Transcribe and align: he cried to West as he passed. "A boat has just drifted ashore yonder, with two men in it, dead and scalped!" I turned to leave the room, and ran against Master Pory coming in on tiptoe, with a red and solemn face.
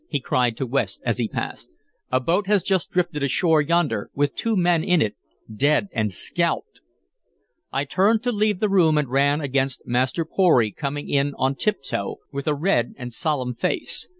he 0.07 0.19
cried 0.19 0.57
to 0.57 0.65
West 0.65 0.99
as 1.05 1.19
he 1.19 1.27
passed. 1.27 1.69
"A 2.11 2.19
boat 2.19 2.47
has 2.47 2.63
just 2.63 2.89
drifted 2.89 3.21
ashore 3.21 3.61
yonder, 3.61 4.09
with 4.15 4.33
two 4.33 4.57
men 4.57 4.83
in 4.83 4.99
it, 4.99 5.15
dead 5.55 5.89
and 5.91 6.11
scalped!" 6.11 6.81
I 7.71 7.83
turned 7.85 8.23
to 8.23 8.31
leave 8.31 8.61
the 8.61 8.67
room, 8.67 8.97
and 8.97 9.07
ran 9.09 9.41
against 9.41 9.83
Master 9.85 10.25
Pory 10.25 10.71
coming 10.71 11.07
in 11.07 11.35
on 11.37 11.53
tiptoe, 11.53 12.15
with 12.31 12.47
a 12.47 12.55
red 12.55 12.95
and 12.97 13.13
solemn 13.13 13.53
face. 13.53 14.07